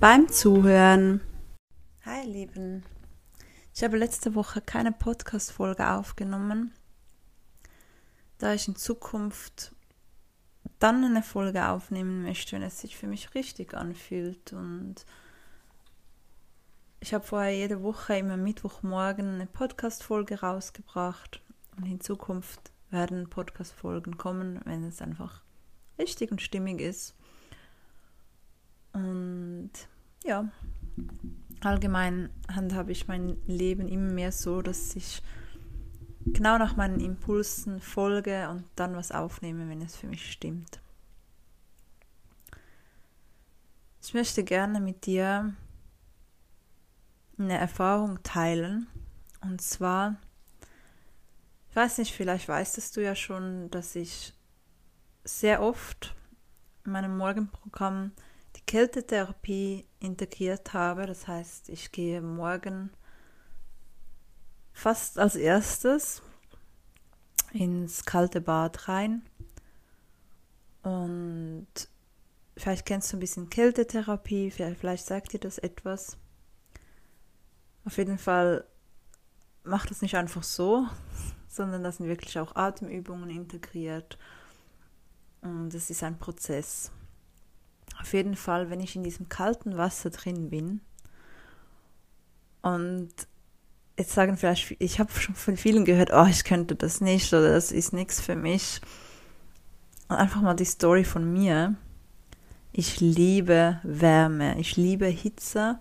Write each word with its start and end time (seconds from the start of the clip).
beim 0.00 0.28
Zuhören. 0.28 1.20
Hi, 2.04 2.24
Lieben. 2.24 2.84
Ich 3.74 3.82
habe 3.82 3.98
letzte 3.98 4.36
Woche 4.36 4.60
keine 4.60 4.92
Podcast-Folge 4.92 5.90
aufgenommen, 5.90 6.72
da 8.38 8.54
ich 8.54 8.68
in 8.68 8.76
Zukunft 8.76 9.74
dann 10.78 11.04
eine 11.04 11.24
Folge 11.24 11.66
aufnehmen 11.66 12.22
möchte, 12.22 12.54
wenn 12.54 12.62
es 12.62 12.80
sich 12.80 12.96
für 12.96 13.08
mich 13.08 13.34
richtig 13.34 13.74
anfühlt. 13.74 14.52
Und 14.52 15.04
ich 17.00 17.12
habe 17.12 17.26
vorher 17.26 17.56
jede 17.56 17.82
Woche 17.82 18.16
immer 18.18 18.36
Mittwochmorgen 18.36 19.34
eine 19.34 19.46
Podcast-Folge 19.46 20.40
rausgebracht. 20.40 21.42
Und 21.76 21.86
in 21.86 22.00
Zukunft 22.00 22.70
werden 22.90 23.28
Podcast-Folgen 23.28 24.16
kommen, 24.16 24.60
wenn 24.64 24.84
es 24.84 25.02
einfach 25.02 25.42
richtig 25.98 26.30
und 26.30 26.40
stimmig 26.40 26.80
ist. 26.80 27.17
Und 28.92 29.70
ja, 30.24 30.48
allgemein 31.60 32.30
handhabe 32.52 32.92
ich 32.92 33.08
mein 33.08 33.36
Leben 33.46 33.88
immer 33.88 34.12
mehr 34.12 34.32
so, 34.32 34.62
dass 34.62 34.96
ich 34.96 35.22
genau 36.24 36.58
nach 36.58 36.76
meinen 36.76 37.00
Impulsen 37.00 37.80
folge 37.80 38.48
und 38.48 38.64
dann 38.76 38.96
was 38.96 39.12
aufnehme, 39.12 39.68
wenn 39.68 39.80
es 39.82 39.96
für 39.96 40.06
mich 40.06 40.30
stimmt. 40.30 40.80
Ich 44.02 44.14
möchte 44.14 44.44
gerne 44.44 44.80
mit 44.80 45.06
dir 45.06 45.54
eine 47.38 47.58
Erfahrung 47.58 48.22
teilen. 48.22 48.86
Und 49.40 49.60
zwar, 49.60 50.16
ich 51.70 51.76
weiß 51.76 51.98
nicht, 51.98 52.14
vielleicht 52.14 52.48
weißt 52.48 52.96
du 52.96 53.02
ja 53.02 53.14
schon, 53.14 53.70
dass 53.70 53.94
ich 53.94 54.34
sehr 55.24 55.62
oft 55.62 56.14
in 56.84 56.92
meinem 56.92 57.16
Morgenprogramm 57.16 58.12
Kältetherapie 58.68 59.86
integriert 59.98 60.74
habe. 60.74 61.06
Das 61.06 61.26
heißt, 61.26 61.70
ich 61.70 61.90
gehe 61.90 62.20
morgen 62.20 62.90
fast 64.72 65.18
als 65.18 65.36
erstes 65.36 66.22
ins 67.52 68.04
kalte 68.04 68.42
Bad 68.42 68.86
rein. 68.86 69.22
Und 70.82 71.66
vielleicht 72.58 72.84
kennst 72.84 73.10
du 73.10 73.16
ein 73.16 73.20
bisschen 73.20 73.48
Kältetherapie, 73.48 74.50
vielleicht 74.50 75.06
sagt 75.06 75.32
dir 75.32 75.40
das 75.40 75.56
etwas. 75.56 76.18
Auf 77.86 77.96
jeden 77.96 78.18
Fall 78.18 78.66
macht 79.64 79.90
das 79.90 80.02
nicht 80.02 80.14
einfach 80.14 80.42
so, 80.42 80.86
sondern 81.48 81.82
da 81.82 81.90
sind 81.90 82.06
wirklich 82.06 82.38
auch 82.38 82.54
Atemübungen 82.54 83.30
integriert. 83.30 84.18
Und 85.40 85.72
es 85.72 85.88
ist 85.88 86.02
ein 86.02 86.18
Prozess. 86.18 86.92
Auf 88.00 88.12
jeden 88.12 88.36
Fall, 88.36 88.70
wenn 88.70 88.80
ich 88.80 88.96
in 88.96 89.02
diesem 89.02 89.28
kalten 89.28 89.76
Wasser 89.76 90.10
drin 90.10 90.50
bin 90.50 90.80
und 92.62 93.10
jetzt 93.96 94.12
sagen 94.12 94.36
vielleicht, 94.36 94.76
ich 94.78 95.00
habe 95.00 95.12
schon 95.12 95.34
von 95.34 95.56
vielen 95.56 95.84
gehört, 95.84 96.10
oh, 96.12 96.26
ich 96.26 96.44
könnte 96.44 96.76
das 96.76 97.00
nicht 97.00 97.32
oder 97.32 97.52
das 97.52 97.72
ist 97.72 97.92
nichts 97.92 98.20
für 98.20 98.36
mich. 98.36 98.80
Und 100.08 100.16
einfach 100.16 100.40
mal 100.40 100.54
die 100.54 100.64
Story 100.64 101.04
von 101.04 101.32
mir. 101.32 101.74
Ich 102.72 103.00
liebe 103.00 103.80
Wärme, 103.82 104.58
ich 104.58 104.76
liebe 104.76 105.06
Hitze. 105.06 105.80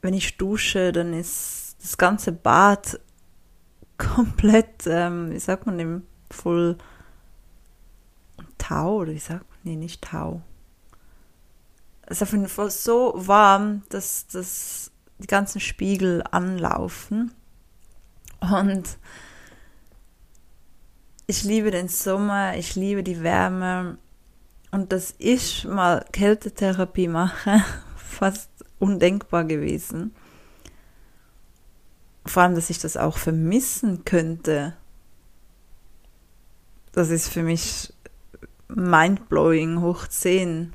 Wenn 0.00 0.14
ich 0.14 0.36
dusche, 0.36 0.92
dann 0.92 1.12
ist 1.12 1.76
das 1.82 1.98
ganze 1.98 2.32
Bad 2.32 3.00
komplett, 3.98 4.86
ähm, 4.86 5.32
wie 5.32 5.38
sagt 5.38 5.66
man 5.66 5.78
dem, 5.78 6.02
voll 6.30 6.78
Tau 8.58 8.98
oder 8.98 9.12
wie 9.12 9.18
sagt 9.18 9.48
man, 9.50 9.58
nee, 9.64 9.76
nicht 9.76 10.02
Tau. 10.02 10.42
Es 12.06 12.18
ist 12.18 12.22
auf 12.22 12.32
jeden 12.32 12.48
Fall 12.48 12.70
so 12.70 13.12
warm, 13.16 13.82
dass 13.88 14.26
das 14.26 14.90
die 15.18 15.26
ganzen 15.26 15.60
Spiegel 15.60 16.22
anlaufen. 16.30 17.32
Und 18.40 18.98
ich 21.26 21.44
liebe 21.44 21.70
den 21.70 21.88
Sommer, 21.88 22.56
ich 22.56 22.74
liebe 22.74 23.02
die 23.02 23.22
Wärme. 23.22 23.98
Und 24.70 24.92
dass 24.92 25.14
ich 25.18 25.64
mal 25.64 26.04
Kältetherapie 26.12 27.08
mache, 27.08 27.62
fast 27.96 28.50
undenkbar 28.78 29.44
gewesen. 29.44 30.14
Vor 32.26 32.42
allem, 32.42 32.54
dass 32.54 32.70
ich 32.70 32.78
das 32.78 32.96
auch 32.96 33.16
vermissen 33.16 34.04
könnte. 34.04 34.76
Das 36.92 37.10
ist 37.10 37.28
für 37.28 37.42
mich 37.42 37.92
mindblowing 38.68 39.80
hoch 39.80 40.06
10. 40.06 40.72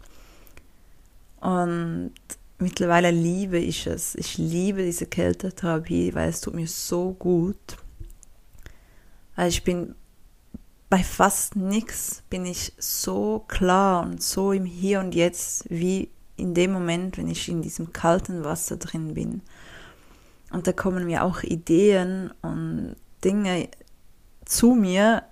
Und 1.48 2.12
mittlerweile 2.58 3.10
liebe 3.10 3.58
ich 3.58 3.88
es. 3.88 4.16
Ich 4.16 4.38
liebe 4.38 4.84
diese 4.84 5.06
Kältetherapie, 5.06 6.14
weil 6.14 6.28
es 6.28 6.42
tut 6.42 6.56
mir 6.56 6.68
so 6.68 7.14
gut. 7.14 7.78
Weil 9.38 9.48
ich 9.48 9.64
bin 9.64 9.96
bei 10.90 11.02
fast 11.02 11.56
nichts 11.56 12.22
bin 12.30 12.46
ich 12.46 12.74
so 12.78 13.46
klar 13.48 14.04
und 14.04 14.22
so 14.22 14.52
im 14.52 14.66
Hier 14.66 15.00
und 15.00 15.16
Jetzt 15.16 15.70
wie 15.70 16.10
in 16.36 16.54
dem 16.54 16.74
Moment, 16.74 17.18
wenn 17.18 17.30
ich 17.30 17.48
in 17.48 17.62
diesem 17.62 17.94
kalten 17.94 18.44
Wasser 18.44 18.76
drin 18.76 19.14
bin. 19.14 19.42
Und 20.52 20.68
da 20.68 20.74
kommen 20.74 21.06
mir 21.06 21.24
auch 21.24 21.44
Ideen 21.44 22.34
und 22.42 22.98
Dinge 23.24 23.70
zu 24.44 24.76
mir, 24.76 25.24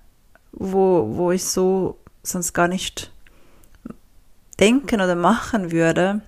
wo, 0.53 1.17
wo 1.17 1.33
ich 1.33 1.43
so 1.43 1.97
sonst 2.23 2.53
gar 2.53 2.69
nicht 2.69 3.11
denken 4.59 5.01
oder 5.01 5.15
machen 5.15 5.71
würde. 5.71 6.21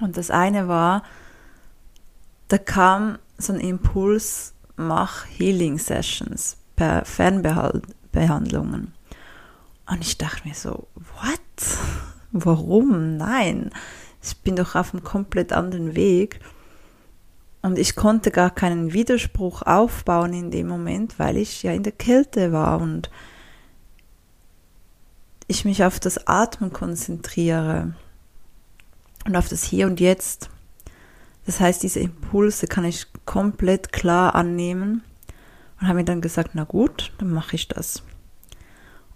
Und 0.00 0.16
das 0.16 0.30
eine 0.30 0.68
war, 0.68 1.02
da 2.48 2.58
kam 2.58 3.18
so 3.38 3.52
ein 3.52 3.60
Impuls, 3.60 4.54
mach 4.76 5.26
Healing 5.26 5.78
Sessions 5.78 6.56
per 6.76 7.04
Fernbehandlungen. 7.04 8.92
Und 9.86 10.00
ich 10.00 10.18
dachte 10.18 10.46
mir 10.48 10.54
so, 10.54 10.86
what? 10.94 11.40
Warum? 12.32 13.16
Nein, 13.16 13.70
ich 14.22 14.36
bin 14.38 14.56
doch 14.56 14.74
auf 14.74 14.94
einem 14.94 15.04
komplett 15.04 15.52
anderen 15.52 15.94
Weg. 15.94 16.40
Und 17.60 17.78
ich 17.78 17.94
konnte 17.94 18.30
gar 18.30 18.50
keinen 18.50 18.92
Widerspruch 18.92 19.62
aufbauen 19.62 20.32
in 20.32 20.50
dem 20.50 20.66
Moment, 20.66 21.18
weil 21.18 21.36
ich 21.36 21.62
ja 21.62 21.72
in 21.72 21.84
der 21.84 21.92
Kälte 21.92 22.52
war 22.52 22.80
und 22.80 23.10
ich 25.46 25.64
mich 25.64 25.84
auf 25.84 26.00
das 26.00 26.26
Atmen 26.26 26.72
konzentriere 26.72 27.94
und 29.26 29.36
auf 29.36 29.48
das 29.48 29.64
Hier 29.64 29.86
und 29.86 30.00
Jetzt. 30.00 30.50
Das 31.46 31.60
heißt, 31.60 31.82
diese 31.82 32.00
Impulse 32.00 32.66
kann 32.66 32.84
ich 32.84 33.06
komplett 33.24 33.92
klar 33.92 34.34
annehmen 34.34 35.02
und 35.80 35.88
habe 35.88 35.98
mir 35.98 36.04
dann 36.04 36.20
gesagt, 36.20 36.50
na 36.54 36.64
gut, 36.64 37.12
dann 37.18 37.30
mache 37.30 37.56
ich 37.56 37.68
das. 37.68 38.02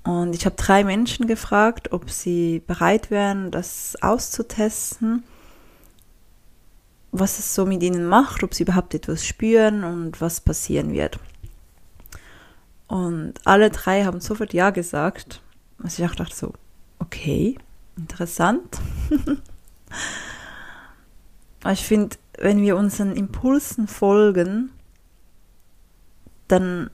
Und 0.03 0.35
ich 0.35 0.47
habe 0.47 0.57
drei 0.57 0.85
Menschen 0.85 1.27
gefragt, 1.27 1.93
ob 1.93 2.11
sie 2.11 2.63
bereit 2.65 3.11
wären, 3.11 3.51
das 3.51 3.97
auszutesten, 4.01 5.25
was 7.11 7.39
es 7.39 7.55
so 7.55 7.67
mit 7.67 7.83
ihnen 7.83 8.07
macht, 8.07 8.43
ob 8.43 8.55
sie 8.55 8.63
überhaupt 8.63 8.95
etwas 8.95 9.25
spüren 9.25 9.83
und 9.83 10.21
was 10.21 10.41
passieren 10.41 10.93
wird. 10.93 11.19
Und 12.87 13.35
alle 13.45 13.71
drei 13.71 14.05
haben 14.05 14.21
sofort 14.21 14.53
Ja 14.53 14.71
gesagt. 14.71 15.41
Also 15.83 16.03
ich 16.03 16.11
auch 16.11 16.15
dachte 16.15 16.35
so, 16.35 16.53
okay, 16.99 17.59
interessant. 17.97 18.79
Aber 21.63 21.73
ich 21.73 21.85
finde, 21.85 22.17
wenn 22.39 22.63
wir 22.63 22.77
unseren 22.77 23.17
Impulsen 23.17 23.89
folgen, 23.89 24.71
dann 26.49 26.91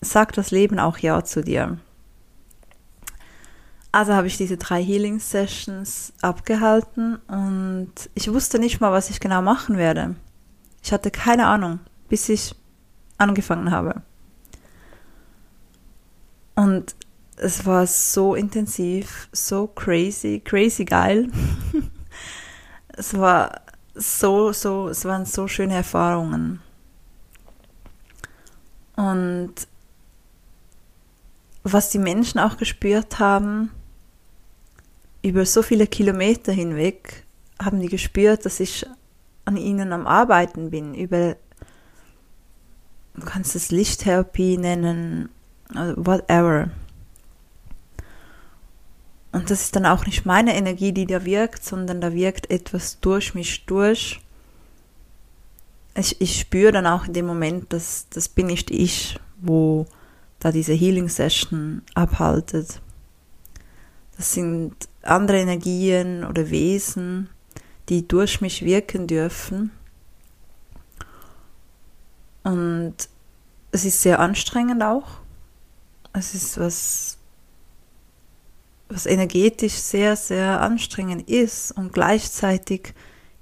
sagt 0.00 0.38
das 0.38 0.50
Leben 0.50 0.78
auch 0.78 0.98
Ja 0.98 1.22
zu 1.24 1.42
dir. 1.42 1.78
Also 3.90 4.14
habe 4.14 4.26
ich 4.26 4.36
diese 4.36 4.56
drei 4.56 4.82
Healing 4.82 5.18
Sessions 5.18 6.12
abgehalten 6.20 7.16
und 7.26 7.92
ich 8.14 8.32
wusste 8.32 8.58
nicht 8.58 8.80
mal, 8.80 8.92
was 8.92 9.10
ich 9.10 9.18
genau 9.18 9.42
machen 9.42 9.76
werde. 9.76 10.14
Ich 10.82 10.92
hatte 10.92 11.10
keine 11.10 11.46
Ahnung, 11.46 11.80
bis 12.08 12.28
ich 12.28 12.54
angefangen 13.16 13.70
habe. 13.70 14.02
Und 16.54 16.94
es 17.40 17.64
war 17.64 17.86
so 17.86 18.34
intensiv, 18.34 19.28
so 19.32 19.66
crazy, 19.66 20.40
crazy 20.40 20.84
geil. 20.84 21.28
es 22.88 23.16
war 23.16 23.62
so, 23.94 24.52
so, 24.52 24.88
es 24.88 25.04
waren 25.04 25.24
so 25.24 25.48
schöne 25.48 25.74
Erfahrungen. 25.74 26.60
Und 28.96 29.54
was 31.62 31.90
die 31.90 31.98
Menschen 31.98 32.40
auch 32.40 32.56
gespürt 32.56 33.18
haben, 33.18 33.70
über 35.22 35.44
so 35.44 35.62
viele 35.62 35.86
Kilometer 35.86 36.52
hinweg, 36.52 37.24
haben 37.60 37.80
die 37.80 37.88
gespürt, 37.88 38.44
dass 38.46 38.60
ich 38.60 38.86
an 39.44 39.56
ihnen 39.56 39.92
am 39.92 40.06
Arbeiten 40.06 40.70
bin, 40.70 40.94
über, 40.94 41.36
du 43.14 43.24
kannst 43.24 43.56
es 43.56 43.70
Lichttherapie 43.70 44.56
nennen, 44.58 45.28
whatever. 45.96 46.70
Und 49.38 49.50
das 49.50 49.62
ist 49.62 49.76
dann 49.76 49.86
auch 49.86 50.04
nicht 50.04 50.26
meine 50.26 50.56
Energie, 50.56 50.90
die 50.90 51.06
da 51.06 51.24
wirkt, 51.24 51.64
sondern 51.64 52.00
da 52.00 52.12
wirkt 52.12 52.50
etwas 52.50 52.98
durch 52.98 53.34
mich 53.34 53.66
durch. 53.66 54.20
Ich, 55.94 56.20
ich 56.20 56.40
spüre 56.40 56.72
dann 56.72 56.88
auch 56.88 57.06
in 57.06 57.12
dem 57.12 57.26
Moment, 57.26 57.72
dass 57.72 58.08
das 58.10 58.28
bin 58.28 58.48
nicht 58.48 58.72
ich, 58.72 59.20
wo 59.40 59.86
da 60.40 60.50
diese 60.50 60.72
Healing 60.72 61.08
Session 61.08 61.82
abhaltet. 61.94 62.80
Das 64.16 64.32
sind 64.32 64.74
andere 65.02 65.38
Energien 65.38 66.24
oder 66.24 66.50
Wesen, 66.50 67.28
die 67.88 68.08
durch 68.08 68.40
mich 68.40 68.64
wirken 68.64 69.06
dürfen. 69.06 69.70
Und 72.42 72.96
es 73.70 73.84
ist 73.84 74.02
sehr 74.02 74.18
anstrengend 74.18 74.82
auch. 74.82 75.20
Es 76.12 76.34
ist 76.34 76.58
was, 76.58 77.17
was 78.88 79.06
energetisch 79.06 79.74
sehr, 79.74 80.16
sehr 80.16 80.60
anstrengend 80.60 81.28
ist 81.28 81.72
und 81.72 81.92
gleichzeitig 81.92 82.94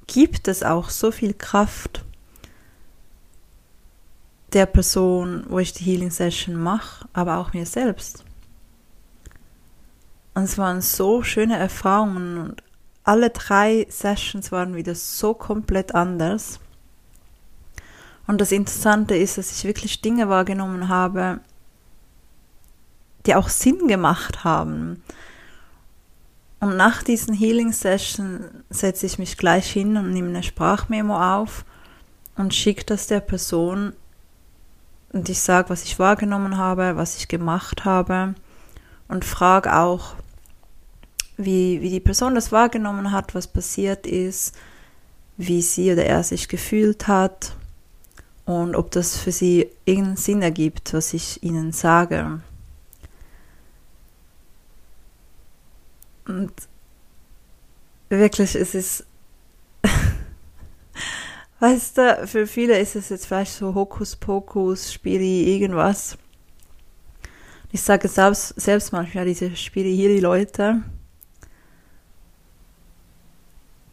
gibt 0.06 0.48
es 0.48 0.62
auch 0.62 0.90
so 0.90 1.10
viel 1.10 1.34
Kraft 1.34 2.04
der 4.52 4.66
Person, 4.66 5.44
wo 5.48 5.58
ich 5.58 5.72
die 5.72 5.84
Healing 5.84 6.10
Session 6.10 6.56
mache, 6.56 7.06
aber 7.12 7.38
auch 7.38 7.52
mir 7.52 7.66
selbst. 7.66 8.25
Und 10.34 10.44
es 10.44 10.58
waren 10.58 10.81
so 10.81 11.22
schöne 11.22 11.56
Erfahrungen 11.56 12.38
und 12.38 12.62
alle 13.04 13.31
drei 13.31 13.87
Sessions 13.88 14.52
waren 14.52 14.75
wieder 14.75 14.94
so 14.94 15.32
komplett 15.34 15.94
anders. 15.94 16.60
Und 18.26 18.40
das 18.40 18.52
Interessante 18.52 19.16
ist, 19.16 19.38
dass 19.38 19.52
ich 19.52 19.64
wirklich 19.64 20.02
Dinge 20.02 20.28
wahrgenommen 20.28 20.88
habe, 20.88 21.40
die 23.25 23.34
auch 23.34 23.48
Sinn 23.48 23.87
gemacht 23.88 24.44
haben. 24.44 25.02
Und 26.67 26.77
nach 26.77 27.05
diesen 27.05 27.33
Healing 27.33 27.73
Sessions 27.73 28.43
setze 28.71 29.07
ich 29.07 29.21
mich 29.21 29.37
gleich 29.37 29.71
hin 29.71 29.97
und 29.97 30.13
nehme 30.13 30.31
eine 30.31 30.43
Sprachmemo 30.43 31.17
auf 31.17 31.65
und 32.35 32.55
schicke 32.55 32.85
das 32.85 33.07
der 33.07 33.21
Person 33.21 33.93
und 35.13 35.29
ich 35.29 35.39
sage, 35.39 35.71
was 35.71 35.85
ich 35.85 36.01
wahrgenommen 36.01 36.57
habe, 36.57 36.97
was 36.97 37.19
ich 37.19 37.29
gemacht 37.29 37.85
habe 37.85 38.35
und 39.07 39.25
frage 39.25 39.77
auch, 39.77 40.17
wie, 41.37 41.81
wie 41.83 41.91
die 41.91 42.01
Person 42.01 42.35
das 42.35 42.51
wahrgenommen 42.51 43.13
hat, 43.13 43.37
was 43.37 43.47
passiert 43.47 44.05
ist, 44.05 44.57
wie 45.37 45.63
sie 45.63 45.93
oder 45.93 46.05
er 46.05 46.25
sich 46.25 46.49
gefühlt 46.49 47.07
hat 47.07 47.55
und 48.45 48.75
ob 48.75 48.91
das 48.91 49.17
für 49.17 49.31
sie 49.31 49.69
irgendeinen 49.85 50.17
Sinn 50.17 50.43
ergibt, 50.43 50.95
was 50.95 51.15
ich 51.15 51.45
ihnen 51.45 51.71
sage. 51.71 52.41
Und 56.26 56.52
wirklich, 58.08 58.55
es 58.55 58.75
ist, 58.75 59.06
weißt 61.61 61.99
du, 61.99 62.26
für 62.26 62.46
viele 62.46 62.78
ist 62.78 62.96
es 62.96 63.08
jetzt 63.08 63.26
vielleicht 63.26 63.52
so 63.52 63.75
Hokuspokus, 63.75 64.93
Spiri, 64.93 65.55
irgendwas. 65.55 66.19
Ich 67.73 67.82
sage 67.82 68.08
selbst, 68.08 68.61
selbst 68.61 68.93
manchmal 68.93 69.26
diese 69.26 69.55
Spiri-Hiri-Leute, 69.55 70.82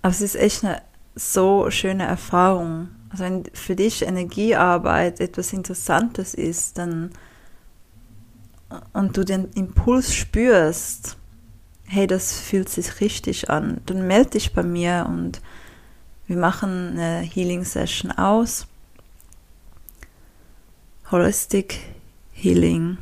aber 0.04 0.12
es 0.12 0.22
ist 0.22 0.36
echt 0.36 0.64
eine 0.64 0.82
so 1.16 1.70
schöne 1.72 2.06
Erfahrung. 2.06 2.90
Also 3.10 3.24
wenn 3.24 3.44
für 3.54 3.76
dich 3.76 4.02
Energiearbeit 4.02 5.20
etwas 5.20 5.54
Interessantes 5.54 6.34
ist, 6.34 6.78
dann 6.78 7.12
und 8.92 9.16
du 9.16 9.24
den 9.24 9.52
Impuls 9.52 10.14
spürst, 10.14 11.18
hey, 11.94 12.08
das 12.08 12.40
fühlt 12.40 12.70
sich 12.70 13.02
richtig 13.02 13.52
an, 13.52 13.80
dann 13.86 14.08
melde 14.08 14.32
dich 14.32 14.54
bei 14.54 14.64
mir 14.64 15.06
und 15.08 15.42
wir 16.26 16.38
machen 16.38 16.98
eine 16.98 17.20
Healing 17.20 17.64
Session 17.64 18.12
aus. 18.12 18.66
Holistic 21.12 21.80
Healing. 22.32 22.98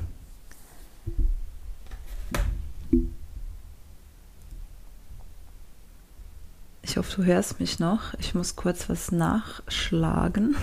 Ich 6.81 6.97
hoffe, 6.97 7.21
du 7.21 7.23
hörst 7.23 7.61
mich 7.61 7.79
noch. 7.79 8.13
Ich 8.15 8.35
muss 8.35 8.57
kurz 8.57 8.89
was 8.89 9.13
nachschlagen. 9.13 10.57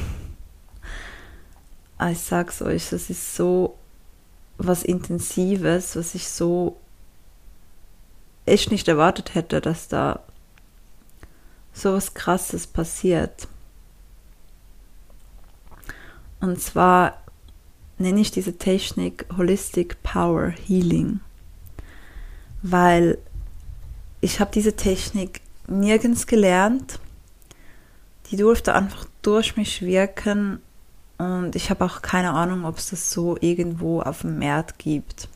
Ah, 1.96 2.10
ich 2.10 2.20
sag's 2.20 2.60
euch, 2.60 2.90
das 2.90 3.08
ist 3.08 3.34
so 3.34 3.78
was 4.58 4.82
Intensives, 4.82 5.96
was 5.96 6.14
ich 6.14 6.28
so 6.28 6.76
echt 8.48 8.70
nicht 8.70 8.88
erwartet 8.88 9.34
hätte, 9.34 9.60
dass 9.60 9.88
da 9.88 10.20
so 11.72 11.92
was 11.92 12.14
Krasses 12.14 12.66
passiert. 12.66 13.48
Und 16.40 16.60
zwar 16.60 17.22
nenne 17.98 18.20
ich 18.20 18.30
diese 18.30 18.58
Technik 18.58 19.26
Holistic 19.36 20.02
Power 20.02 20.48
Healing, 20.48 21.20
weil 22.62 23.18
ich 24.20 24.40
habe 24.40 24.50
diese 24.52 24.74
Technik 24.74 25.40
nirgends 25.66 26.26
gelernt. 26.26 27.00
Die 28.30 28.36
durfte 28.36 28.74
einfach 28.74 29.06
durch 29.22 29.56
mich 29.56 29.82
wirken 29.82 30.60
und 31.18 31.56
ich 31.56 31.70
habe 31.70 31.84
auch 31.84 32.02
keine 32.02 32.32
Ahnung, 32.32 32.64
ob 32.64 32.78
es 32.78 32.90
das 32.90 33.10
so 33.10 33.36
irgendwo 33.40 34.00
auf 34.00 34.20
dem 34.20 34.38
Markt 34.38 34.78
gibt. 34.78 35.28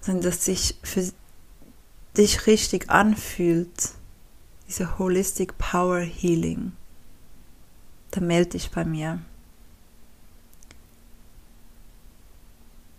Sondern 0.00 0.24
dass 0.24 0.44
sich 0.44 0.76
für 0.82 1.04
dich 2.16 2.46
richtig 2.46 2.90
anfühlt, 2.90 3.90
diese 4.68 4.98
Holistic 4.98 5.58
Power 5.58 6.00
Healing, 6.00 6.72
dann 8.10 8.26
melde 8.26 8.50
dich 8.50 8.70
bei 8.70 8.84
mir. 8.84 9.20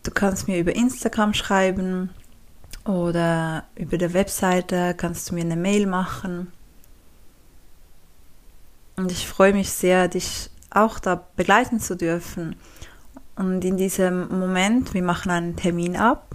Du 0.03 0.11
kannst 0.11 0.47
mir 0.47 0.59
über 0.59 0.75
Instagram 0.75 1.33
schreiben 1.33 2.09
oder 2.83 3.63
über 3.75 3.97
der 3.97 4.13
Webseite 4.13 4.93
kannst 4.95 5.29
du 5.29 5.35
mir 5.35 5.41
eine 5.41 5.55
Mail 5.55 5.87
machen. 5.87 6.51
Und 8.95 9.11
ich 9.11 9.27
freue 9.27 9.53
mich 9.53 9.71
sehr, 9.71 10.07
dich 10.07 10.49
auch 10.69 10.99
da 10.99 11.27
begleiten 11.35 11.79
zu 11.79 11.95
dürfen. 11.95 12.55
Und 13.35 13.63
in 13.63 13.77
diesem 13.77 14.27
Moment, 14.39 14.93
wir 14.93 15.03
machen 15.03 15.31
einen 15.31 15.55
Termin 15.55 15.95
ab, 15.95 16.32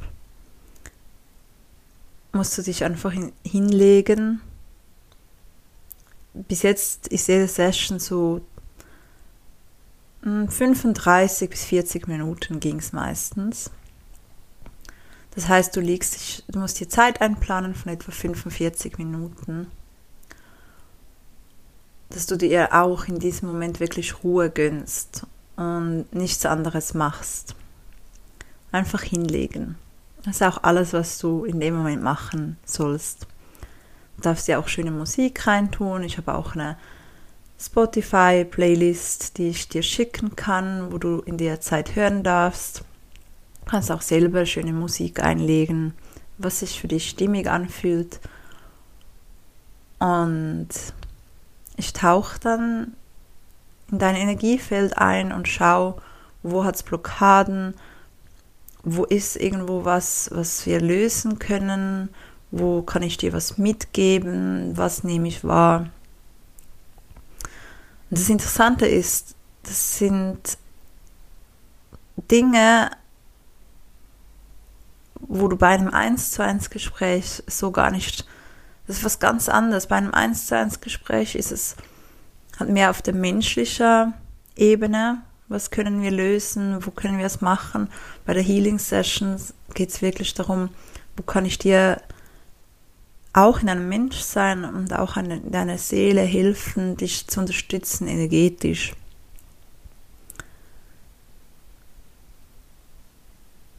musst 2.33 2.57
du 2.59 2.63
dich 2.63 2.85
einfach 2.85 3.13
hinlegen. 3.45 4.41
Bis 6.35 6.63
jetzt 6.63 7.09
ist 7.09 7.29
jede 7.29 7.49
Session 7.49 7.99
so 7.99 8.43
35 10.23 11.41
hm, 11.41 11.51
bis 11.51 11.65
40 11.65 12.09
Minuten 12.09 12.61
ging 12.61 12.79
es 12.79 12.93
meistens. 12.93 13.71
Das 15.35 15.49
heißt, 15.49 15.77
du 15.77 15.81
legst 15.81 16.45
du 16.49 16.59
musst 16.59 16.81
dir 16.81 16.89
Zeit 16.89 17.21
einplanen 17.21 17.75
von 17.75 17.93
etwa 17.93 18.11
45 18.11 18.99
Minuten, 18.99 19.69
dass 22.11 22.27
du 22.27 22.37
dir 22.37 22.75
auch 22.75 23.07
in 23.07 23.19
diesem 23.19 23.49
Moment 23.49 23.79
wirklich 23.79 24.25
Ruhe 24.25 24.51
gönnst 24.51 25.27
und 25.57 26.13
nichts 26.13 26.45
anderes 26.45 26.95
machst. 26.95 27.55
Einfach 28.73 29.03
hinlegen. 29.03 29.77
Das 30.29 30.37
ist 30.37 30.43
auch 30.43 30.63
alles, 30.63 30.93
was 30.93 31.19
du 31.19 31.45
in 31.45 31.59
dem 31.59 31.75
Moment 31.75 32.03
machen 32.03 32.59
sollst. 32.65 33.27
Du 34.17 34.23
darfst 34.23 34.47
dir 34.49 34.59
auch 34.59 34.69
schöne 34.69 34.91
Musik 34.91 35.47
reintun. 35.47 36.03
Ich 36.05 36.19
habe 36.19 36.35
auch 36.35 36.55
eine 36.55 36.77
Spotify-Playlist, 37.59 39.39
die 39.39 39.49
ich 39.49 39.69
dir 39.69 39.83
schicken 39.83 40.37
kann, 40.37 40.93
wo 40.93 40.99
du 40.99 41.21
in 41.21 41.39
der 41.39 41.61
Zeit 41.61 41.97
hören 41.97 42.23
darfst 42.23 42.85
kannst 43.69 43.93
auch 43.93 44.03
selber 44.03 44.47
schöne 44.47 44.73
Musik 44.73 45.23
einlegen, 45.23 45.95
was 46.39 46.61
sich 46.61 46.81
für 46.81 46.89
dich 46.89 47.09
stimmig 47.09 47.49
anfühlt. 47.49 48.19
Und 50.01 50.69
ich 51.77 51.93
tauche 51.93 52.41
dann 52.41 52.95
in 53.91 53.99
dein 53.99 54.17
Energiefeld 54.17 54.99
ein 54.99 55.33
und 55.33 55.47
schau, 55.49 56.01
wo 56.43 56.65
hat 56.65 56.77
es 56.77 56.83
Blockaden, 56.83 57.75
wo 58.97 59.04
ist 59.04 59.37
irgendwo 59.37 59.85
was, 59.85 60.30
was 60.33 60.66
wir 60.66 60.80
lösen 60.80 61.38
können, 61.38 62.11
Wo 62.50 62.83
kann 62.83 63.02
ich 63.02 63.18
dir 63.18 63.33
was 63.33 63.59
mitgeben? 63.59 64.76
Was 64.76 65.04
nehme 65.04 65.28
ich 65.28 65.45
wahr? 65.45 65.90
Und 68.11 68.18
das 68.18 68.28
Interessante 68.30 68.87
ist, 68.87 69.35
das 69.64 69.99
sind 69.99 70.57
Dinge, 72.30 72.90
wo 75.21 75.49
du 75.49 75.57
bei 75.57 75.68
einem 75.68 75.92
1 75.92 76.30
zu 76.30 76.42
1 76.42 76.71
Gespräch 76.71 77.42
so 77.47 77.71
gar 77.71 77.90
nicht, 77.90 78.26
das 78.87 78.99
ist 78.99 79.04
was 79.04 79.18
ganz 79.18 79.50
anderes. 79.50 79.87
Bei 79.87 79.97
einem 79.97 80.14
1 80.14 80.47
zu 80.47 80.57
1 80.57 80.80
Gespräch 80.80 81.35
ist 81.35 81.52
es 81.52 81.76
halt 82.59 82.71
mehr 82.71 82.88
auf 82.88 83.02
der 83.02 83.14
menschlichen 83.14 84.14
Ebene. 84.57 85.21
Was 85.49 85.71
können 85.71 86.02
wir 86.02 86.11
lösen? 86.11 86.85
Wo 86.85 86.90
können 86.90 87.19
wir 87.19 87.26
es 87.26 87.40
machen? 87.40 87.88
Bei 88.26 88.35
der 88.35 88.43
Healing 88.43 88.78
Sessions 88.78 89.55
geht 89.75 89.88
es 89.90 90.02
wirklich 90.02 90.35
darum, 90.35 90.69
wo 91.17 91.23
kann 91.23 91.47
ich 91.47 91.59
dir 91.59 92.02
auch 93.33 93.61
in 93.61 93.69
einem 93.69 93.88
Mensch 93.88 94.17
sein 94.17 94.64
und 94.64 94.93
auch 94.93 95.17
in 95.17 95.50
deiner 95.50 95.78
Seele 95.78 96.23
helfen, 96.23 96.97
dich 96.97 97.26
zu 97.26 97.40
unterstützen 97.40 98.09
energetisch. 98.09 98.95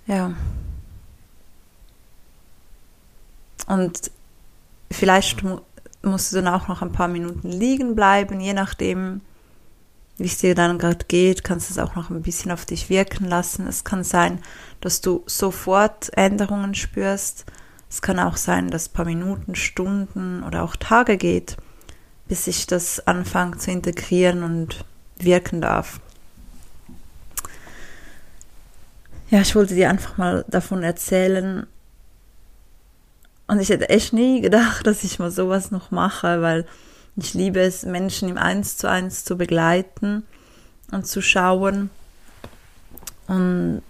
Ja. 0.07 0.33
Und 3.67 4.11
vielleicht 4.91 5.43
musst 6.01 6.31
du 6.31 6.37
dann 6.37 6.47
auch 6.47 6.67
noch 6.67 6.81
ein 6.81 6.91
paar 6.91 7.07
Minuten 7.07 7.49
liegen 7.49 7.95
bleiben, 7.95 8.39
je 8.39 8.53
nachdem, 8.53 9.21
wie 10.19 10.25
es 10.25 10.37
dir 10.37 10.53
dann 10.53 10.77
gerade 10.77 11.05
geht, 11.07 11.43
kannst 11.43 11.69
du 11.69 11.73
es 11.73 11.79
auch 11.79 11.95
noch 11.95 12.09
ein 12.09 12.21
bisschen 12.21 12.51
auf 12.51 12.65
dich 12.65 12.89
wirken 12.89 13.25
lassen. 13.25 13.67
Es 13.67 13.83
kann 13.83 14.03
sein, 14.03 14.39
dass 14.81 15.01
du 15.01 15.23
sofort 15.25 16.11
Änderungen 16.17 16.75
spürst. 16.75 17.45
Es 17.89 18.01
kann 18.01 18.19
auch 18.19 18.37
sein, 18.37 18.69
dass 18.69 18.89
ein 18.89 18.93
paar 18.93 19.05
Minuten, 19.05 19.55
Stunden 19.55 20.43
oder 20.43 20.63
auch 20.63 20.75
Tage 20.75 21.17
geht, 21.17 21.57
bis 22.27 22.45
sich 22.45 22.67
das 22.67 23.07
anfängt 23.07 23.61
zu 23.61 23.71
integrieren 23.71 24.43
und 24.43 24.85
wirken 25.17 25.61
darf. 25.61 25.99
Ja, 29.29 29.41
ich 29.41 29.55
wollte 29.55 29.75
dir 29.75 29.89
einfach 29.89 30.17
mal 30.17 30.43
davon 30.47 30.83
erzählen. 30.83 31.65
Und 33.47 33.59
ich 33.59 33.69
hätte 33.69 33.89
echt 33.89 34.11
nie 34.13 34.41
gedacht, 34.41 34.85
dass 34.85 35.03
ich 35.03 35.17
mal 35.17 35.31
sowas 35.31 35.71
noch 35.71 35.91
mache, 35.91 36.41
weil 36.41 36.65
ich 37.15 37.33
liebe 37.33 37.59
es, 37.59 37.83
Menschen 37.83 38.29
im 38.29 38.37
Eins 38.37 38.77
zu 38.77 38.89
eins 38.89 39.25
zu 39.25 39.37
begleiten 39.37 40.23
und 40.91 41.05
zu 41.07 41.21
schauen. 41.21 41.89
Und 43.27 43.81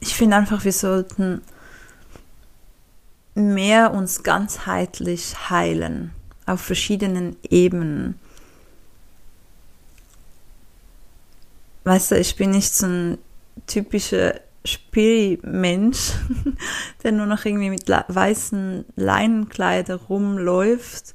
ich 0.00 0.14
finde 0.14 0.36
einfach, 0.36 0.64
wir 0.64 0.72
sollten 0.72 1.42
mehr 3.34 3.92
uns 3.92 4.22
ganzheitlich 4.22 5.50
heilen 5.50 6.12
auf 6.46 6.60
verschiedenen 6.60 7.36
Ebenen. 7.42 8.18
Weißt 11.84 12.10
du, 12.10 12.18
ich 12.18 12.36
bin 12.36 12.50
nicht 12.50 12.74
so 12.74 12.86
ein 12.86 13.18
typischer 13.66 14.40
Spielmensch, 14.64 16.12
der 17.02 17.12
nur 17.12 17.26
noch 17.26 17.44
irgendwie 17.44 17.70
mit 17.70 17.88
weißen 17.88 18.84
Leinenkleider 18.96 19.96
rumläuft. 19.96 21.14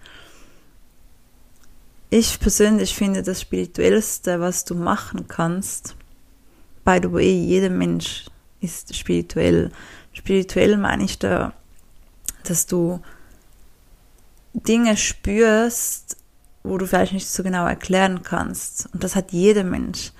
Ich 2.13 2.41
persönlich 2.41 2.93
finde 2.93 3.23
das 3.23 3.39
Spirituellste, 3.39 4.41
was 4.41 4.65
du 4.65 4.75
machen 4.75 5.29
kannst, 5.29 5.95
by 6.83 6.99
the 7.01 7.09
way, 7.09 7.31
jeder 7.31 7.69
Mensch 7.69 8.25
ist 8.59 8.93
spirituell. 8.93 9.71
Spirituell 10.11 10.75
meine 10.75 11.05
ich 11.05 11.19
da, 11.19 11.53
dass 12.43 12.65
du 12.65 12.99
Dinge 14.53 14.97
spürst, 14.97 16.17
wo 16.63 16.77
du 16.77 16.85
vielleicht 16.85 17.13
nicht 17.13 17.29
so 17.29 17.43
genau 17.43 17.65
erklären 17.65 18.23
kannst. 18.23 18.89
Und 18.93 19.05
das 19.05 19.15
hat 19.15 19.31
jeder 19.31 19.63
Mensch. 19.63 20.11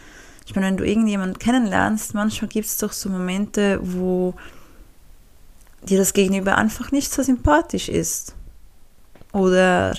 Ich 0.45 0.55
meine, 0.55 0.67
wenn 0.67 0.77
du 0.77 0.87
irgendjemanden 0.87 1.39
kennenlernst, 1.39 2.13
manchmal 2.13 2.47
gibt 2.47 2.67
es 2.67 2.77
doch 2.77 2.93
so 2.93 3.09
Momente, 3.09 3.81
wo 3.81 4.33
dir 5.83 5.97
das 5.97 6.13
Gegenüber 6.13 6.57
einfach 6.57 6.93
nicht 6.93 7.11
so 7.11 7.21
sympathisch 7.21 7.89
ist. 7.89 8.33
Oder 9.33 9.93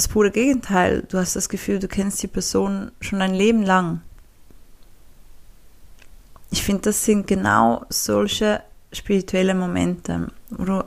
das 0.00 0.08
pure 0.08 0.30
Gegenteil. 0.30 1.04
Du 1.08 1.18
hast 1.18 1.36
das 1.36 1.48
Gefühl, 1.48 1.78
du 1.78 1.88
kennst 1.88 2.22
die 2.22 2.28
Person 2.28 2.90
schon 3.00 3.22
ein 3.22 3.34
Leben 3.34 3.62
lang. 3.62 4.02
Ich 6.50 6.62
finde, 6.62 6.82
das 6.82 7.04
sind 7.04 7.26
genau 7.26 7.84
solche 7.88 8.62
spirituelle 8.92 9.54
Momente, 9.54 10.32
wo 10.50 10.64
du 10.64 10.84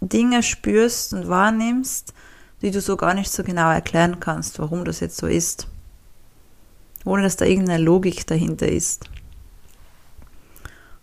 Dinge 0.00 0.42
spürst 0.42 1.12
und 1.12 1.28
wahrnimmst, 1.28 2.14
die 2.62 2.70
du 2.70 2.80
so 2.80 2.96
gar 2.96 3.14
nicht 3.14 3.30
so 3.30 3.42
genau 3.42 3.70
erklären 3.70 4.20
kannst, 4.20 4.58
warum 4.58 4.84
das 4.84 5.00
jetzt 5.00 5.18
so 5.18 5.26
ist 5.26 5.66
ohne 7.04 7.22
dass 7.22 7.36
da 7.36 7.44
irgendeine 7.44 7.82
Logik 7.82 8.26
dahinter 8.26 8.68
ist. 8.68 9.08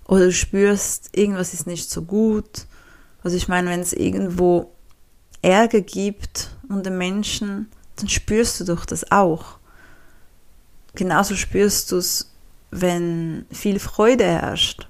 Oder 0.06 0.26
du 0.26 0.32
spürst, 0.32 1.18
irgendwas 1.18 1.54
ist 1.54 1.68
nicht 1.68 1.90
so 1.90 2.04
gut. 2.04 2.66
Also 3.24 3.36
ich 3.36 3.48
meine, 3.48 3.70
wenn 3.70 3.82
es 3.82 3.94
irgendwo 3.94 4.72
Ärger 5.42 5.82
gibt 5.82 6.50
unter 6.70 6.92
Menschen, 6.92 7.70
dann 7.96 8.10
spürst 8.10 8.60
du 8.60 8.64
doch 8.66 8.86
das 8.86 9.12
auch. 9.12 9.58
Genauso 10.96 11.36
spürst 11.36 11.92
du 11.92 11.98
es, 11.98 12.32
wenn 12.72 13.46
viel 13.52 13.80
Freude 13.80 14.26
herrscht. 14.26 14.88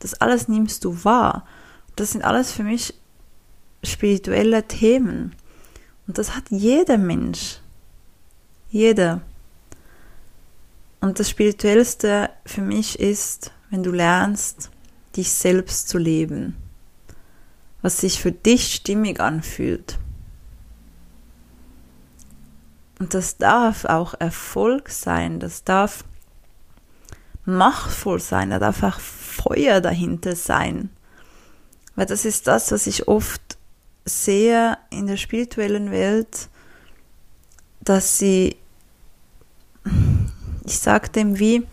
Das 0.00 0.14
alles 0.14 0.48
nimmst 0.48 0.84
du 0.84 1.04
wahr. 1.04 1.46
Das 1.96 2.12
sind 2.12 2.24
alles 2.24 2.52
für 2.52 2.64
mich 2.64 2.94
spirituelle 3.82 4.66
Themen. 4.66 5.34
Und 6.06 6.18
das 6.18 6.34
hat 6.34 6.44
jeder 6.50 6.98
Mensch. 6.98 7.60
Jeder. 8.70 9.22
Und 11.00 11.20
das 11.20 11.30
Spirituellste 11.30 12.30
für 12.44 12.62
mich 12.62 12.98
ist, 12.98 13.52
wenn 13.70 13.82
du 13.82 13.92
lernst, 13.92 14.70
dich 15.16 15.30
selbst 15.30 15.88
zu 15.88 15.98
leben, 15.98 16.56
was 17.84 17.98
sich 17.98 18.18
für 18.18 18.32
dich 18.32 18.74
stimmig 18.74 19.20
anfühlt. 19.20 19.98
Und 22.98 23.12
das 23.12 23.36
darf 23.36 23.84
auch 23.84 24.14
Erfolg 24.18 24.88
sein, 24.88 25.38
das 25.38 25.64
darf 25.64 26.02
machtvoll 27.44 28.20
sein, 28.20 28.48
da 28.48 28.58
darf 28.58 28.82
auch 28.82 28.98
Feuer 28.98 29.82
dahinter 29.82 30.34
sein. 30.34 30.88
Weil 31.94 32.06
das 32.06 32.24
ist 32.24 32.46
das, 32.46 32.72
was 32.72 32.86
ich 32.86 33.06
oft 33.06 33.58
sehe 34.06 34.78
in 34.88 35.06
der 35.06 35.18
spirituellen 35.18 35.90
Welt, 35.90 36.48
dass 37.82 38.16
sie 38.16 38.56
ich 40.64 40.78
sage 40.78 41.10
dem 41.10 41.38
wie 41.38 41.66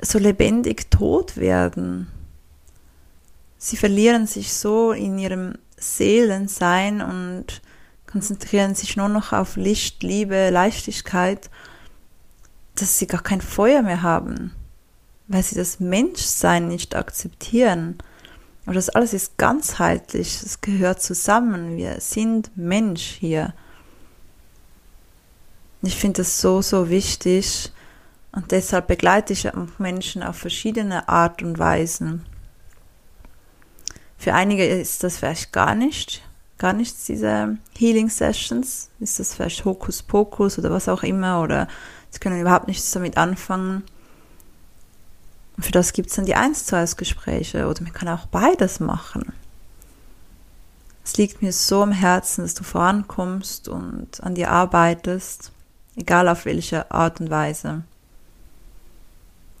so 0.00 0.20
lebendig 0.20 0.88
tot 0.88 1.36
werden. 1.36 2.06
Sie 3.64 3.78
verlieren 3.78 4.26
sich 4.26 4.52
so 4.52 4.92
in 4.92 5.18
ihrem 5.18 5.54
Seelensein 5.78 7.00
und 7.00 7.62
konzentrieren 8.06 8.74
sich 8.74 8.98
nur 8.98 9.08
noch 9.08 9.32
auf 9.32 9.56
Licht, 9.56 10.02
Liebe, 10.02 10.50
Leichtigkeit, 10.50 11.48
dass 12.74 12.98
sie 12.98 13.06
gar 13.06 13.22
kein 13.22 13.40
Feuer 13.40 13.80
mehr 13.80 14.02
haben, 14.02 14.52
weil 15.28 15.42
sie 15.42 15.54
das 15.54 15.80
Menschsein 15.80 16.68
nicht 16.68 16.94
akzeptieren. 16.94 17.96
Aber 18.66 18.74
das 18.74 18.90
alles 18.90 19.14
ist 19.14 19.38
ganzheitlich, 19.38 20.42
es 20.42 20.60
gehört 20.60 21.00
zusammen. 21.00 21.78
Wir 21.78 22.02
sind 22.02 22.54
Mensch 22.58 23.16
hier. 23.18 23.54
Ich 25.80 25.96
finde 25.96 26.18
das 26.18 26.38
so, 26.38 26.60
so 26.60 26.90
wichtig 26.90 27.72
und 28.30 28.50
deshalb 28.50 28.88
begleite 28.88 29.32
ich 29.32 29.48
Menschen 29.78 30.22
auf 30.22 30.36
verschiedene 30.36 31.08
Art 31.08 31.42
und 31.42 31.58
Weisen. 31.58 32.26
Für 34.24 34.32
einige 34.32 34.64
ist 34.64 35.04
das 35.04 35.18
vielleicht 35.18 35.52
gar 35.52 35.74
nicht, 35.74 36.22
gar 36.56 36.72
nichts, 36.72 37.04
diese 37.04 37.58
Healing 37.76 38.08
Sessions. 38.08 38.88
Ist 38.98 39.20
das 39.20 39.34
vielleicht 39.34 39.66
Hokuspokus 39.66 40.58
oder 40.58 40.70
was 40.70 40.88
auch 40.88 41.02
immer 41.02 41.42
oder 41.42 41.68
sie 42.08 42.20
können 42.20 42.40
überhaupt 42.40 42.66
nichts 42.66 42.90
damit 42.92 43.18
anfangen. 43.18 43.82
Und 45.58 45.66
für 45.66 45.72
das 45.72 45.92
gibt 45.92 46.08
es 46.08 46.16
dann 46.16 46.24
die 46.24 46.36
1 46.36 46.64
zu 46.64 46.74
1 46.74 46.96
Gespräche 46.96 47.68
oder 47.68 47.82
man 47.82 47.92
kann 47.92 48.08
auch 48.08 48.24
beides 48.24 48.80
machen. 48.80 49.34
Es 51.04 51.18
liegt 51.18 51.42
mir 51.42 51.52
so 51.52 51.82
am 51.82 51.92
Herzen, 51.92 52.44
dass 52.44 52.54
du 52.54 52.64
vorankommst 52.64 53.68
und 53.68 54.24
an 54.24 54.34
dir 54.34 54.50
arbeitest 54.50 55.52
egal 55.96 56.28
auf 56.28 56.46
welche 56.46 56.90
Art 56.90 57.20
und 57.20 57.28
Weise, 57.28 57.82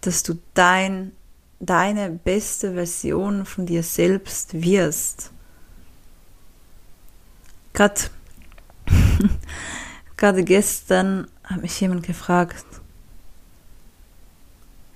dass 0.00 0.22
du 0.22 0.38
dein, 0.54 1.12
deine 1.60 2.10
beste 2.10 2.74
Version 2.74 3.46
von 3.46 3.66
dir 3.66 3.82
selbst 3.82 4.62
wirst. 4.62 5.30
Gerade, 7.72 8.00
gerade 10.16 10.44
gestern 10.44 11.26
hat 11.42 11.62
mich 11.62 11.80
jemand 11.80 12.04
gefragt, 12.04 12.64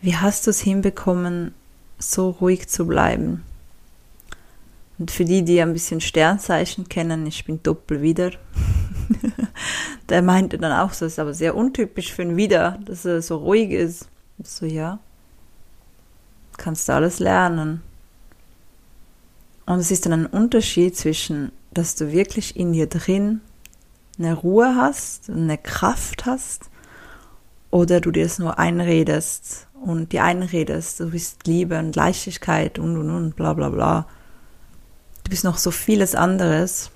wie 0.00 0.16
hast 0.16 0.46
du 0.46 0.50
es 0.50 0.60
hinbekommen, 0.60 1.54
so 1.98 2.30
ruhig 2.30 2.68
zu 2.68 2.86
bleiben? 2.86 3.42
Und 4.98 5.10
für 5.10 5.24
die, 5.24 5.44
die 5.44 5.60
ein 5.60 5.72
bisschen 5.72 6.00
Sternzeichen 6.00 6.88
kennen, 6.88 7.26
ich 7.26 7.44
bin 7.44 7.62
Doppel 7.62 8.02
wieder. 8.02 8.32
der 10.08 10.22
meinte 10.22 10.58
dann 10.58 10.72
auch, 10.72 10.92
so 10.92 11.06
ist 11.06 11.18
aber 11.18 11.34
sehr 11.34 11.54
untypisch 11.54 12.12
für 12.12 12.22
ein 12.22 12.36
Wieder, 12.36 12.78
dass 12.84 13.04
er 13.04 13.22
so 13.22 13.36
ruhig 13.36 13.70
ist. 13.70 14.08
So, 14.42 14.66
ja, 14.66 15.00
kannst 16.68 16.86
du 16.86 16.92
alles 16.92 17.18
lernen. 17.18 17.80
Und 19.64 19.78
es 19.78 19.90
ist 19.90 20.04
dann 20.04 20.12
ein 20.12 20.26
Unterschied 20.26 20.94
zwischen, 20.94 21.50
dass 21.72 21.94
du 21.94 22.12
wirklich 22.12 22.56
in 22.56 22.74
dir 22.74 22.86
drin 22.86 23.40
eine 24.18 24.34
Ruhe 24.34 24.76
hast, 24.76 25.30
eine 25.30 25.56
Kraft 25.56 26.26
hast, 26.26 26.68
oder 27.70 28.02
du 28.02 28.10
dir 28.10 28.26
es 28.26 28.38
nur 28.38 28.58
einredest 28.58 29.66
und 29.82 30.12
dir 30.12 30.24
einredest, 30.24 31.00
du 31.00 31.10
bist 31.10 31.46
Liebe 31.46 31.78
und 31.78 31.96
Leichtigkeit 31.96 32.78
und 32.78 32.98
und 32.98 33.08
und 33.08 33.34
bla 33.34 33.54
bla 33.54 33.70
bla. 33.70 34.06
Du 35.24 35.30
bist 35.30 35.44
noch 35.44 35.56
so 35.56 35.70
vieles 35.70 36.14
anderes. 36.14 36.90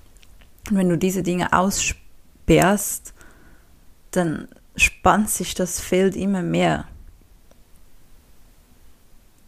Und 0.69 0.77
wenn 0.77 0.91
du 0.91 0.99
diese 0.99 1.23
Dinge 1.23 1.55
aussperrst, 1.55 3.15
dann 4.11 4.49
spannt 4.77 5.31
sich 5.31 5.55
das 5.55 5.81
Feld 5.81 6.15
immer 6.15 6.43
mehr. 6.43 6.89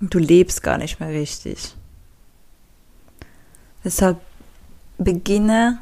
Und 0.01 0.13
du 0.13 0.19
lebst 0.19 0.63
gar 0.63 0.79
nicht 0.79 1.01
mehr 1.01 1.11
richtig. 1.11 1.75
Deshalb 3.85 4.19
beginne 4.99 5.81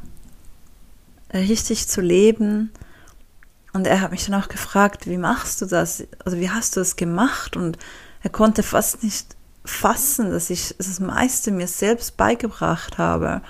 richtig 1.33 1.89
zu 1.89 2.01
leben. 2.01 2.71
Und 3.73 3.87
er 3.87 4.01
hat 4.01 4.11
mich 4.11 4.27
dann 4.27 4.41
auch 4.41 4.49
gefragt, 4.49 5.07
wie 5.07 5.17
machst 5.17 5.63
du 5.63 5.67
das? 5.67 6.05
Also 6.25 6.39
wie 6.39 6.51
hast 6.51 6.77
du 6.77 6.81
das 6.81 6.97
gemacht? 6.97 7.57
Und 7.57 7.79
er 8.23 8.31
konnte 8.31 8.63
fast 8.63 9.03
nicht 9.03 9.35
fassen, 9.65 10.31
dass 10.31 10.51
ich 10.51 10.75
das 10.77 11.01
meiste 11.01 11.51
mir 11.51 11.69
selbst 11.69 12.17
beigebracht 12.17 12.99
habe. 12.99 13.41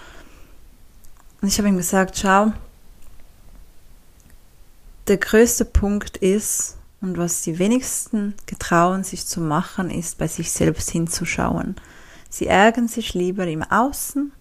Und 1.40 1.49
ich 1.49 1.59
habe 1.59 1.69
ihm 1.69 1.76
gesagt, 1.76 2.19
schau, 2.19 2.52
der 5.09 5.16
größte 5.16 5.64
Punkt 5.64 6.19
ist, 6.19 6.76
und 7.02 7.18
was 7.18 7.42
die 7.42 7.59
wenigsten 7.59 8.35
getrauen, 8.47 9.04
sich 9.04 9.26
zu 9.26 9.40
machen, 9.40 9.90
ist, 9.90 10.18
bei 10.18 10.28
sich 10.28 10.50
selbst 10.50 10.90
hinzuschauen. 10.90 11.76
Sie 12.30 12.47
ärgern 12.47 12.88
sich 12.88 13.12
lieber 13.12 13.47
im 13.47 13.62
Außen 13.62 14.32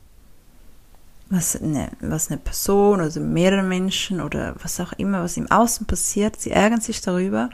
was 1.32 1.56
eine, 1.56 1.90
was 2.02 2.30
eine 2.30 2.38
Person 2.38 3.00
oder 3.00 3.20
mehrere 3.22 3.64
Menschen 3.64 4.20
oder 4.20 4.54
was 4.62 4.80
auch 4.82 4.92
immer, 4.94 5.24
was 5.24 5.38
im 5.38 5.50
Außen 5.50 5.88
passiert, 5.88 6.40
sie 6.40 6.52
ärgern 6.52 6.82
sich 6.82 7.00
darüber, 7.00 7.50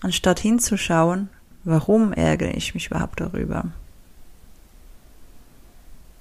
anstatt 0.00 0.38
hinzuschauen, 0.38 1.28
warum 1.64 2.12
ärgere 2.12 2.56
ich 2.56 2.74
mich 2.74 2.86
überhaupt 2.86 3.20
darüber. 3.20 3.64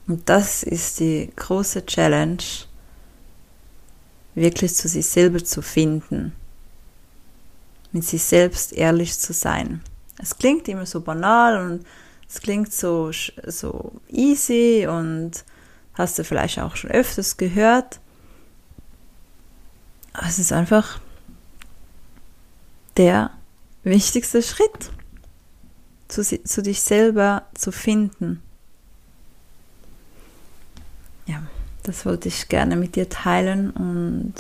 Und 0.08 0.28
das 0.28 0.64
ist 0.64 1.00
die 1.00 1.32
große 1.36 1.86
Challenge, 1.86 2.44
wirklich 4.34 4.74
zu 4.74 4.88
sich 4.88 5.06
selber 5.06 5.44
zu 5.44 5.62
finden, 5.62 6.34
mit 7.92 8.04
sich 8.04 8.24
selbst 8.24 8.74
ehrlich 8.74 9.18
zu 9.20 9.34
sein. 9.34 9.82
Es 10.22 10.38
klingt 10.38 10.68
immer 10.68 10.86
so 10.86 11.02
banal 11.02 11.66
und 11.66 11.86
es 12.28 12.42
klingt 12.42 12.74
so, 12.74 13.12
so 13.46 13.94
easy 14.10 14.88
und 14.90 15.44
Hast 15.98 16.20
du 16.20 16.24
vielleicht 16.24 16.60
auch 16.60 16.76
schon 16.76 16.92
öfters 16.92 17.38
gehört. 17.38 18.00
es 20.28 20.38
ist 20.38 20.54
einfach 20.54 21.00
der 22.98 23.32
wichtigste 23.84 24.44
Schritt, 24.44 24.92
zu, 26.08 26.24
zu 26.24 26.62
dich 26.62 26.82
selber 26.82 27.48
zu 27.56 27.72
finden. 27.72 28.44
Ja, 31.26 31.42
das 31.82 32.06
wollte 32.06 32.28
ich 32.28 32.48
gerne 32.48 32.76
mit 32.76 32.96
dir 32.96 33.10
teilen 33.10 33.72
und 33.72 34.36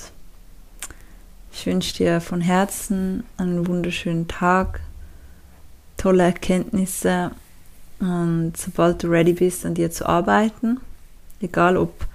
ich 1.51 1.65
wünsche 1.65 1.95
dir 1.95 2.21
von 2.21 2.41
Herzen 2.41 3.23
einen 3.37 3.67
wunderschönen 3.67 4.27
Tag, 4.27 4.81
tolle 5.97 6.23
Erkenntnisse 6.23 7.31
und 7.99 8.53
sobald 8.55 9.03
du 9.03 9.07
ready 9.07 9.33
bist, 9.33 9.65
an 9.65 9.73
dir 9.73 9.89
zu 9.89 10.05
arbeiten, 10.05 10.79
egal 11.41 11.77
ob, 11.77 12.05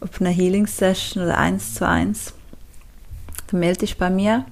ob 0.00 0.20
eine 0.20 0.30
Healing 0.30 0.66
Session 0.66 1.22
oder 1.22 1.36
eins 1.36 1.74
zu 1.74 1.86
eins, 1.86 2.32
dann 3.48 3.60
melde 3.60 3.80
dich 3.80 3.98
bei 3.98 4.08
mir. 4.08 4.46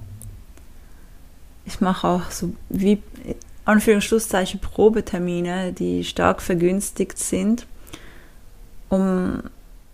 Ich 1.65 1.81
mache 1.81 2.07
auch 2.07 2.29
so 2.29 2.53
wie 2.69 3.01
Anführungszeichen 3.65 4.59
Probetermine, 4.59 5.73
die 5.73 6.03
stark 6.03 6.41
vergünstigt 6.41 7.17
sind, 7.17 7.65
um 8.89 9.43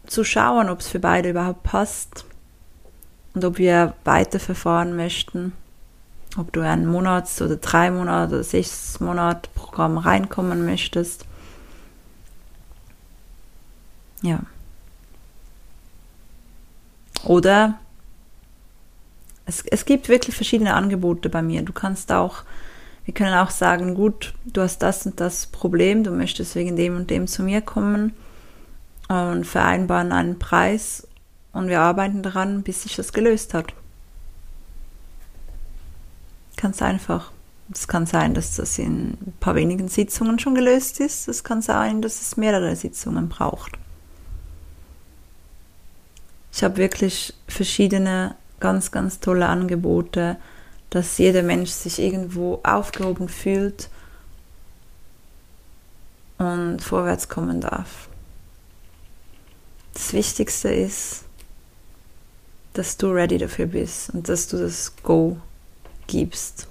zu 0.07 0.23
schauen, 0.23 0.69
ob 0.69 0.79
es 0.79 0.88
für 0.88 0.99
beide 0.99 1.29
überhaupt 1.29 1.63
passt 1.63 2.25
und 3.39 3.45
ob 3.45 3.58
wir 3.58 3.93
weiterverfahren 4.04 4.97
möchten, 4.97 5.54
ob 6.36 6.52
du 6.52 6.60
ein 6.60 6.86
Monats- 6.86 7.41
oder 7.41 7.56
drei 7.56 7.89
Monate 7.89 8.36
oder 8.36 8.43
sechs 8.43 8.99
Monat 8.99 9.54
Programm 9.56 9.97
reinkommen 9.97 10.65
möchtest. 10.65 11.25
Ja. 14.21 14.41
Oder 17.23 17.80
es, 19.45 19.63
es 19.65 19.86
gibt 19.86 20.10
wirklich 20.10 20.36
verschiedene 20.36 20.73
Angebote 20.73 21.30
bei 21.30 21.41
mir. 21.41 21.62
Du 21.62 21.71
kannst 21.71 22.12
auch, 22.12 22.43
wir 23.06 23.13
können 23.13 23.36
auch 23.36 23.52
sagen, 23.52 23.95
gut, 23.95 24.34
du 24.43 24.60
hast 24.60 24.80
das 24.80 25.06
und 25.06 25.21
das 25.21 25.45
Problem, 25.47 26.04
du 26.04 26.12
möchtest 26.12 26.56
wegen 26.56 26.75
dem 26.75 26.97
und 26.97 27.10
dem 27.10 27.25
zu 27.25 27.41
mir 27.41 27.62
kommen 27.62 28.12
und 29.08 29.45
vereinbaren 29.45 30.12
einen 30.12 30.39
Preis 30.39 31.08
und 31.53 31.67
wir 31.67 31.81
arbeiten 31.81 32.23
daran, 32.23 32.63
bis 32.63 32.83
sich 32.83 32.95
das 32.95 33.13
gelöst 33.13 33.53
hat. 33.53 33.73
Ganz 36.57 36.81
einfach. 36.81 37.31
Es 37.71 37.88
kann 37.88 38.05
sein, 38.05 38.33
dass 38.33 38.55
das 38.55 38.77
in 38.79 39.12
ein 39.12 39.33
paar 39.39 39.55
wenigen 39.55 39.88
Sitzungen 39.88 40.39
schon 40.39 40.55
gelöst 40.55 40.99
ist. 40.99 41.27
Es 41.27 41.43
kann 41.43 41.62
sein, 41.62 42.01
dass 42.01 42.21
es 42.21 42.38
mehrere 42.38 42.75
Sitzungen 42.75 43.29
braucht. 43.29 43.77
Ich 46.51 46.63
habe 46.63 46.77
wirklich 46.77 47.33
verschiedene 47.47 48.35
ganz, 48.59 48.91
ganz 48.91 49.19
tolle 49.19 49.47
Angebote, 49.47 50.38
dass 50.89 51.17
jeder 51.19 51.43
Mensch 51.43 51.69
sich 51.69 51.99
irgendwo 51.99 52.59
aufgehoben 52.63 53.29
fühlt 53.29 53.89
und 56.39 56.79
vorwärts 56.81 57.29
kommen 57.29 57.62
darf. 57.62 58.09
Das 59.93 60.13
Wichtigste 60.13 60.69
ist, 60.69 61.25
dass 62.79 62.95
du 62.95 63.11
ready 63.11 63.37
dafür 63.37 63.65
bist 63.65 64.09
und 64.11 64.29
dass 64.29 64.47
du 64.47 64.55
das 64.55 64.93
Go 65.03 65.35
gibst. 66.07 66.65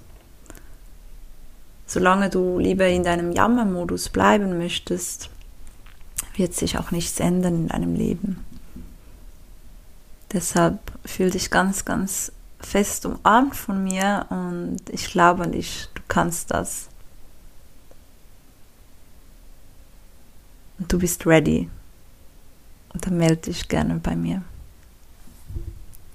Solange 1.85 2.31
du 2.31 2.57
lieber 2.57 2.87
in 2.87 3.03
deinem 3.03 3.31
Jammermodus 3.31 4.09
bleiben 4.09 4.57
möchtest, 4.57 5.29
wird 6.33 6.55
sich 6.55 6.79
auch 6.79 6.89
nichts 6.89 7.19
ändern 7.19 7.53
in 7.53 7.67
deinem 7.67 7.93
Leben. 7.93 8.43
Deshalb 10.33 10.79
fühl 11.05 11.29
dich 11.29 11.51
ganz, 11.51 11.85
ganz 11.85 12.31
fest 12.59 13.05
umarmt 13.05 13.55
von 13.55 13.83
mir 13.83 14.25
und 14.31 14.79
ich 14.89 15.11
glaube 15.11 15.43
an 15.43 15.51
dich, 15.51 15.89
du 15.93 16.01
kannst 16.07 16.49
das. 16.49 16.89
Und 20.79 20.91
du 20.91 20.97
bist 20.97 21.27
ready. 21.27 21.69
Und 22.95 23.05
dann 23.05 23.17
melde 23.17 23.51
dich 23.51 23.67
gerne 23.67 23.99
bei 24.01 24.15
mir. 24.15 24.41